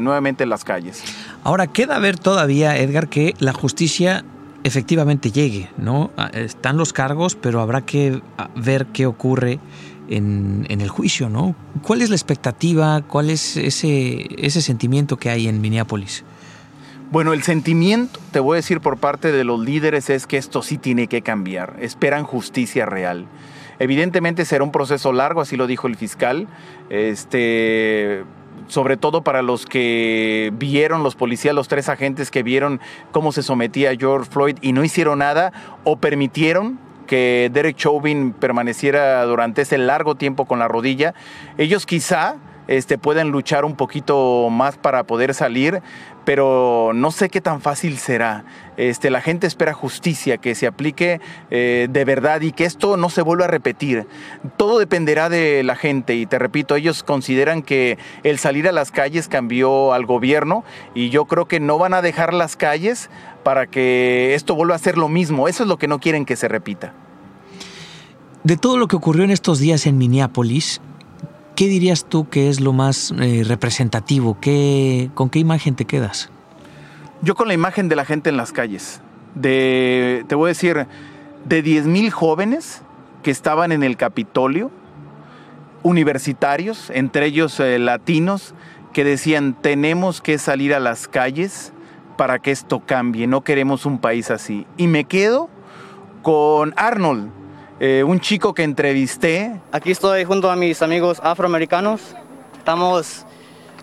nuevamente 0.00 0.44
en 0.44 0.48
las 0.48 0.64
calles. 0.64 1.04
Ahora, 1.42 1.66
queda 1.66 1.98
ver 1.98 2.18
todavía, 2.18 2.78
Edgar, 2.78 3.08
que 3.08 3.34
la 3.38 3.52
justicia 3.52 4.24
efectivamente 4.64 5.30
llegue, 5.30 5.68
¿no? 5.76 6.10
Ah, 6.16 6.30
están 6.32 6.78
los 6.78 6.92
cargos, 6.92 7.36
pero 7.36 7.60
habrá 7.60 7.82
que 7.82 8.22
ah, 8.38 8.48
ver 8.56 8.86
qué 8.86 9.06
ocurre 9.06 9.60
en, 10.08 10.66
el 10.68 10.88
juicio, 10.88 11.28
¿no? 11.28 11.54
¿Cuál 11.82 12.02
es 12.02 12.10
la 12.10 12.16
expectativa? 12.16 13.02
¿Cuál 13.02 13.30
es 13.30 13.56
ese, 13.56 14.26
ese 14.38 14.60
sentimiento 14.60 15.16
que 15.16 15.30
hay 15.30 15.48
en 15.48 15.60
Minneapolis? 15.60 16.24
Bueno, 17.10 17.32
el 17.32 17.42
sentimiento, 17.42 18.18
te 18.32 18.40
voy 18.40 18.56
a 18.56 18.56
decir 18.56 18.80
por 18.80 18.98
parte 18.98 19.30
de 19.30 19.44
los 19.44 19.60
líderes, 19.60 20.10
es 20.10 20.26
que 20.26 20.36
esto 20.36 20.62
sí 20.62 20.78
tiene 20.78 21.06
que 21.06 21.22
cambiar. 21.22 21.76
Esperan 21.80 22.24
justicia 22.24 22.86
real. 22.86 23.26
Evidentemente 23.78 24.44
será 24.44 24.64
un 24.64 24.72
proceso 24.72 25.12
largo, 25.12 25.40
así 25.40 25.56
lo 25.56 25.66
dijo 25.66 25.86
el 25.86 25.96
fiscal. 25.96 26.48
Este, 26.90 28.24
sobre 28.68 28.96
todo 28.96 29.22
para 29.22 29.42
los 29.42 29.66
que 29.66 30.52
vieron, 30.56 31.02
los 31.02 31.14
policías, 31.14 31.54
los 31.54 31.68
tres 31.68 31.88
agentes 31.88 32.30
que 32.30 32.42
vieron 32.42 32.80
cómo 33.12 33.32
se 33.32 33.42
sometía 33.42 33.94
George 33.96 34.30
Floyd 34.30 34.56
y 34.60 34.72
no 34.72 34.84
hicieron 34.84 35.18
nada 35.18 35.52
o 35.84 35.96
permitieron 35.96 36.78
que 37.06 37.50
Derek 37.52 37.76
Chauvin 37.76 38.32
permaneciera 38.32 39.24
durante 39.24 39.62
ese 39.62 39.78
largo 39.78 40.14
tiempo 40.14 40.44
con 40.44 40.58
la 40.58 40.68
rodilla, 40.68 41.14
ellos 41.58 41.86
quizá 41.86 42.36
este, 42.68 42.98
pueden 42.98 43.30
luchar 43.30 43.64
un 43.64 43.76
poquito 43.76 44.48
más 44.50 44.76
para 44.76 45.04
poder 45.04 45.34
salir, 45.34 45.82
pero 46.24 46.92
no 46.94 47.10
sé 47.10 47.28
qué 47.28 47.40
tan 47.40 47.60
fácil 47.60 47.98
será. 47.98 48.44
Este, 48.76 49.10
la 49.10 49.20
gente 49.20 49.46
espera 49.46 49.72
justicia, 49.72 50.38
que 50.38 50.54
se 50.54 50.66
aplique 50.66 51.20
eh, 51.50 51.86
de 51.90 52.04
verdad 52.04 52.40
y 52.40 52.52
que 52.52 52.64
esto 52.64 52.96
no 52.96 53.10
se 53.10 53.22
vuelva 53.22 53.44
a 53.44 53.48
repetir. 53.48 54.06
Todo 54.56 54.78
dependerá 54.78 55.28
de 55.28 55.62
la 55.62 55.76
gente 55.76 56.14
y 56.14 56.26
te 56.26 56.38
repito, 56.38 56.76
ellos 56.76 57.02
consideran 57.02 57.62
que 57.62 57.98
el 58.22 58.38
salir 58.38 58.68
a 58.68 58.72
las 58.72 58.90
calles 58.90 59.28
cambió 59.28 59.92
al 59.92 60.06
gobierno 60.06 60.64
y 60.94 61.10
yo 61.10 61.26
creo 61.26 61.46
que 61.46 61.60
no 61.60 61.78
van 61.78 61.94
a 61.94 62.02
dejar 62.02 62.34
las 62.34 62.56
calles 62.56 63.10
para 63.42 63.66
que 63.66 64.34
esto 64.34 64.54
vuelva 64.54 64.74
a 64.74 64.78
ser 64.78 64.98
lo 64.98 65.08
mismo. 65.08 65.48
Eso 65.48 65.62
es 65.64 65.68
lo 65.68 65.76
que 65.76 65.88
no 65.88 66.00
quieren 66.00 66.24
que 66.24 66.36
se 66.36 66.48
repita. 66.48 66.94
De 68.42 68.56
todo 68.56 68.76
lo 68.76 68.88
que 68.88 68.96
ocurrió 68.96 69.24
en 69.24 69.30
estos 69.30 69.58
días 69.58 69.86
en 69.86 69.96
Minneapolis, 69.96 70.82
¿qué 71.54 71.66
dirías 71.66 72.04
tú 72.04 72.28
que 72.28 72.48
es 72.48 72.60
lo 72.60 72.72
más 72.72 73.12
eh, 73.20 73.42
representativo? 73.46 74.38
¿Qué, 74.40 75.10
¿Con 75.14 75.30
qué 75.30 75.38
imagen 75.38 75.74
te 75.74 75.84
quedas? 75.84 76.30
Yo 77.22 77.34
con 77.34 77.48
la 77.48 77.54
imagen 77.54 77.88
de 77.88 77.96
la 77.96 78.04
gente 78.04 78.30
en 78.30 78.36
las 78.36 78.52
calles. 78.52 79.00
De, 79.34 80.24
te 80.28 80.34
voy 80.34 80.48
a 80.48 80.48
decir, 80.48 80.86
de 81.44 81.64
10.000 81.64 82.10
jóvenes 82.10 82.82
que 83.22 83.30
estaban 83.30 83.72
en 83.72 83.82
el 83.82 83.96
Capitolio, 83.96 84.70
universitarios, 85.82 86.90
entre 86.90 87.26
ellos 87.26 87.58
eh, 87.60 87.78
latinos, 87.78 88.54
que 88.92 89.04
decían, 89.04 89.56
tenemos 89.60 90.20
que 90.20 90.38
salir 90.38 90.74
a 90.74 90.80
las 90.80 91.08
calles 91.08 91.72
para 92.16 92.38
que 92.38 92.52
esto 92.52 92.80
cambie, 92.86 93.26
no 93.26 93.42
queremos 93.42 93.86
un 93.86 93.98
país 93.98 94.30
así. 94.30 94.66
Y 94.76 94.86
me 94.86 95.04
quedo 95.04 95.48
con 96.22 96.74
Arnold, 96.76 97.30
eh, 97.80 98.04
un 98.04 98.20
chico 98.20 98.54
que 98.54 98.62
entrevisté. 98.62 99.60
Aquí 99.72 99.90
estoy 99.90 100.24
junto 100.24 100.50
a 100.50 100.56
mis 100.56 100.82
amigos 100.82 101.20
afroamericanos. 101.22 102.00
Estamos 102.56 103.26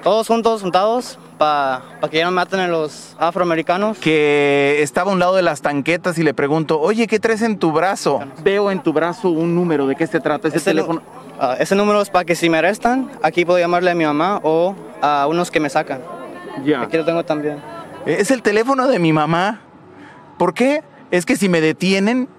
todos 0.02 0.28
juntos, 0.28 0.62
juntados, 0.62 1.20
para 1.38 1.84
que 2.10 2.18
ya 2.18 2.26
no 2.26 2.32
maten 2.32 2.60
a 2.60 2.68
los 2.68 3.16
afroamericanos. 3.20 3.98
Que 3.98 4.82
estaba 4.82 5.12
a 5.12 5.14
un 5.14 5.20
lado 5.20 5.36
de 5.36 5.42
las 5.42 5.62
tanquetas 5.62 6.18
y 6.18 6.24
le 6.24 6.34
pregunto, 6.34 6.80
oye, 6.80 7.08
¿qué 7.08 7.20
traes 7.20 7.42
en 7.42 7.58
tu 7.58 7.72
brazo? 7.72 8.22
Veo 8.44 8.72
en 8.72 8.82
tu 8.82 8.94
brazo 8.94 9.30
un 9.30 9.56
número, 9.56 9.88
¿de 9.88 9.96
qué 9.96 10.08
se 10.08 10.20
trata 10.20 10.48
ese, 10.48 10.60
teléfono? 10.60 11.02
Ah, 11.40 11.58
ese 11.60 11.76
número 11.76 12.02
es 12.02 12.10
para 12.10 12.26
que 12.26 12.36
si 12.36 12.50
me 12.50 12.60
arrestan, 12.60 13.12
aquí 13.22 13.46
puedo 13.46 13.60
llamarle 13.60 13.92
a 13.92 13.96
mi 13.96 14.06
mamá 14.06 14.40
o 14.44 14.76
a 15.02 15.28
unos 15.28 15.52
que 15.52 15.60
me 15.60 15.70
sacan. 15.70 16.02
Ya. 16.64 16.82
Aquí 16.82 16.98
lo 16.98 17.06
tengo 17.06 17.24
también. 17.24 17.58
Es 18.06 18.32
el 18.32 18.42
teléfono 18.42 18.88
de 18.88 19.00
mi 19.00 19.14
mamá. 19.14 19.62
¿Por 20.38 20.54
qué? 20.54 20.84
Es 21.12 21.26
que 21.26 21.36
si 21.36 21.50
me 21.50 21.60
detienen, 21.60 22.30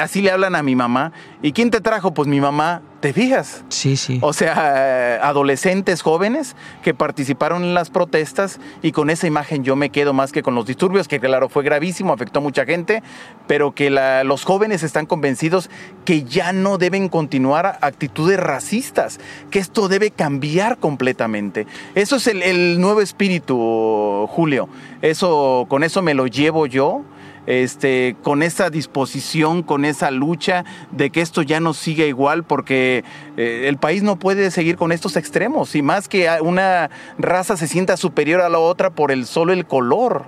así 0.00 0.22
le 0.22 0.30
hablan 0.30 0.54
a 0.54 0.62
mi 0.62 0.76
mamá. 0.76 1.12
¿Y 1.42 1.52
quién 1.52 1.70
te 1.70 1.80
trajo? 1.80 2.14
Pues 2.14 2.28
mi 2.28 2.40
mamá. 2.40 2.80
¿Te 3.00 3.12
fijas? 3.12 3.64
Sí, 3.68 3.98
sí. 3.98 4.18
O 4.22 4.32
sea, 4.32 5.20
adolescentes 5.28 6.00
jóvenes 6.00 6.56
que 6.82 6.94
participaron 6.94 7.62
en 7.62 7.74
las 7.74 7.90
protestas 7.90 8.60
y 8.80 8.92
con 8.92 9.10
esa 9.10 9.26
imagen 9.26 9.62
yo 9.62 9.76
me 9.76 9.90
quedo 9.90 10.14
más 10.14 10.32
que 10.32 10.42
con 10.42 10.54
los 10.54 10.64
disturbios, 10.64 11.06
que 11.06 11.20
claro, 11.20 11.50
fue 11.50 11.64
gravísimo, 11.64 12.14
afectó 12.14 12.38
a 12.38 12.42
mucha 12.42 12.64
gente, 12.64 13.02
pero 13.46 13.74
que 13.74 13.90
los 13.90 14.44
jóvenes 14.44 14.82
están 14.82 15.04
convencidos 15.04 15.68
que 16.06 16.24
ya 16.24 16.54
no 16.54 16.78
deben 16.78 17.10
continuar 17.10 17.78
actitudes 17.82 18.40
racistas, 18.40 19.20
que 19.50 19.58
esto 19.58 19.88
debe 19.88 20.10
cambiar 20.10 20.78
completamente. 20.78 21.66
Eso 21.94 22.16
es 22.16 22.26
el, 22.26 22.42
el 22.42 22.80
nuevo 22.80 23.02
espíritu, 23.02 24.26
Julio. 24.30 24.70
Eso, 25.02 25.66
con 25.68 25.84
eso 25.84 26.00
me 26.00 26.14
lo 26.14 26.26
llevo 26.26 26.66
yo 26.66 27.02
este, 27.46 28.16
con 28.22 28.42
esa 28.42 28.70
disposición, 28.70 29.62
con 29.62 29.84
esa 29.84 30.10
lucha 30.10 30.64
de 30.90 31.10
que 31.10 31.20
esto 31.20 31.42
ya 31.42 31.60
no 31.60 31.74
siga 31.74 32.04
igual, 32.04 32.44
porque 32.44 33.04
eh, 33.36 33.66
el 33.68 33.78
país 33.78 34.02
no 34.02 34.16
puede 34.16 34.50
seguir 34.50 34.76
con 34.76 34.92
estos 34.92 35.16
extremos, 35.16 35.74
y 35.74 35.82
más 35.82 36.08
que 36.08 36.28
una 36.42 36.90
raza 37.18 37.56
se 37.56 37.68
sienta 37.68 37.96
superior 37.96 38.40
a 38.40 38.48
la 38.48 38.58
otra 38.58 38.90
por 38.90 39.10
el 39.10 39.26
solo 39.26 39.52
el 39.52 39.66
color. 39.66 40.24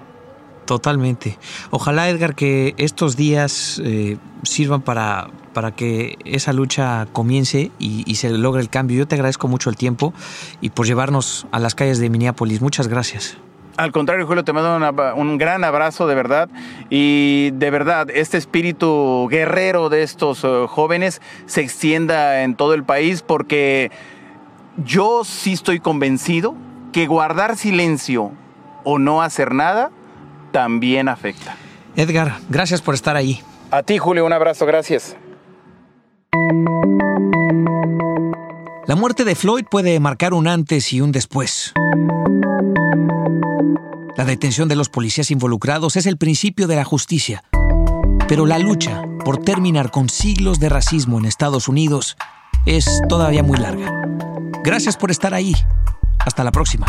Totalmente. 0.66 1.38
Ojalá, 1.70 2.08
Edgar, 2.08 2.34
que 2.34 2.74
estos 2.76 3.16
días 3.16 3.80
eh, 3.84 4.18
sirvan 4.42 4.82
para, 4.82 5.28
para 5.54 5.70
que 5.76 6.18
esa 6.24 6.52
lucha 6.52 7.06
comience 7.12 7.70
y, 7.78 8.02
y, 8.04 8.16
se 8.16 8.30
logre 8.30 8.60
el 8.60 8.68
cambio. 8.68 8.98
Yo 8.98 9.06
te 9.06 9.14
agradezco 9.14 9.46
mucho 9.46 9.70
el 9.70 9.76
tiempo 9.76 10.12
y 10.60 10.70
por 10.70 10.84
llevarnos 10.84 11.46
a 11.52 11.60
las 11.60 11.76
calles 11.76 12.00
de 12.00 12.10
Minneapolis. 12.10 12.60
Muchas 12.60 12.88
gracias. 12.88 13.38
Al 13.76 13.92
contrario, 13.92 14.26
Julio, 14.26 14.42
te 14.42 14.54
mando 14.54 15.14
un 15.16 15.36
gran 15.36 15.62
abrazo 15.62 16.06
de 16.06 16.14
verdad 16.14 16.48
y 16.88 17.50
de 17.52 17.70
verdad 17.70 18.08
este 18.10 18.38
espíritu 18.38 19.28
guerrero 19.30 19.90
de 19.90 20.02
estos 20.02 20.44
eh, 20.44 20.66
jóvenes 20.66 21.20
se 21.44 21.60
extienda 21.60 22.42
en 22.42 22.56
todo 22.56 22.72
el 22.72 22.84
país 22.84 23.22
porque 23.22 23.90
yo 24.82 25.24
sí 25.24 25.52
estoy 25.52 25.80
convencido 25.80 26.54
que 26.92 27.06
guardar 27.06 27.56
silencio 27.56 28.32
o 28.84 28.98
no 28.98 29.20
hacer 29.20 29.52
nada 29.52 29.90
también 30.52 31.08
afecta. 31.08 31.56
Edgar, 31.96 32.36
gracias 32.48 32.80
por 32.80 32.94
estar 32.94 33.16
ahí. 33.16 33.42
A 33.70 33.82
ti, 33.82 33.98
Julio, 33.98 34.24
un 34.24 34.32
abrazo, 34.32 34.64
gracias. 34.64 35.16
La 38.86 38.94
muerte 38.94 39.24
de 39.24 39.34
Floyd 39.34 39.64
puede 39.68 39.98
marcar 39.98 40.32
un 40.32 40.46
antes 40.46 40.92
y 40.92 41.00
un 41.00 41.10
después. 41.10 41.72
La 44.16 44.24
detención 44.24 44.68
de 44.68 44.76
los 44.76 44.88
policías 44.88 45.32
involucrados 45.32 45.96
es 45.96 46.06
el 46.06 46.16
principio 46.16 46.68
de 46.68 46.76
la 46.76 46.84
justicia. 46.84 47.42
Pero 48.28 48.46
la 48.46 48.60
lucha 48.60 49.02
por 49.24 49.38
terminar 49.38 49.90
con 49.90 50.08
siglos 50.08 50.60
de 50.60 50.68
racismo 50.68 51.18
en 51.18 51.24
Estados 51.24 51.66
Unidos 51.66 52.16
es 52.64 53.02
todavía 53.08 53.42
muy 53.42 53.58
larga. 53.58 53.90
Gracias 54.62 54.96
por 54.96 55.10
estar 55.10 55.34
ahí. 55.34 55.56
Hasta 56.20 56.44
la 56.44 56.52
próxima. 56.52 56.86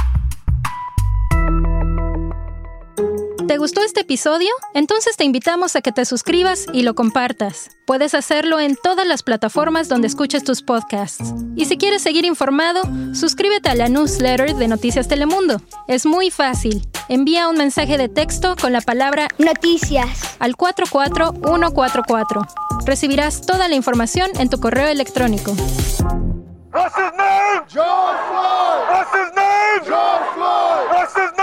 ¿Te 3.57 3.61
gustó 3.61 3.81
este 3.81 4.01
episodio? 4.01 4.51
Entonces 4.75 5.17
te 5.17 5.23
invitamos 5.23 5.75
a 5.75 5.81
que 5.81 5.91
te 5.91 6.05
suscribas 6.05 6.67
y 6.73 6.83
lo 6.83 6.93
compartas. 6.93 7.71
Puedes 7.87 8.13
hacerlo 8.13 8.59
en 8.59 8.75
todas 8.75 9.07
las 9.07 9.23
plataformas 9.23 9.89
donde 9.89 10.05
escuches 10.05 10.43
tus 10.43 10.61
podcasts. 10.61 11.33
Y 11.55 11.65
si 11.65 11.75
quieres 11.75 12.03
seguir 12.03 12.23
informado, 12.23 12.83
suscríbete 13.15 13.69
a 13.69 13.73
la 13.73 13.89
newsletter 13.89 14.53
de 14.53 14.67
Noticias 14.67 15.07
Telemundo. 15.07 15.59
Es 15.87 16.05
muy 16.05 16.29
fácil. 16.29 16.87
Envía 17.09 17.49
un 17.49 17.57
mensaje 17.57 17.97
de 17.97 18.09
texto 18.09 18.55
con 18.61 18.73
la 18.73 18.81
palabra 18.81 19.27
Noticias 19.39 20.35
al 20.37 20.55
44144. 20.55 22.45
Recibirás 22.85 23.41
toda 23.41 23.67
la 23.67 23.73
información 23.73 24.29
en 24.37 24.51
tu 24.51 24.59
correo 24.59 24.87
electrónico. 24.87 25.53
What's 26.71 26.95
his 26.95 27.11
name? 27.17 27.65
George 27.67 28.19
Floyd. 28.29 28.85
What's 28.91 29.11
his 29.15 29.33
name? 29.35 29.81
George 29.83 30.27
Floyd. 30.35 30.89
What's 30.91 31.15
his 31.15 31.37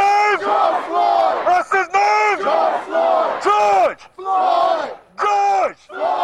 Oh! 5.91 6.24